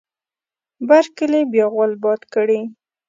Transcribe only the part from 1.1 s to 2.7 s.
کلي بیا غول باد کړی.